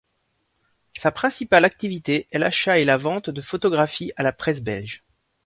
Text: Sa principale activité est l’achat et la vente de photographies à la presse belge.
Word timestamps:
Sa 0.95 1.11
principale 1.11 1.63
activité 1.63 2.25
est 2.31 2.39
l’achat 2.39 2.79
et 2.79 2.85
la 2.85 2.97
vente 2.97 3.29
de 3.29 3.39
photographies 3.39 4.13
à 4.17 4.23
la 4.23 4.33
presse 4.33 4.63
belge. 4.63 5.03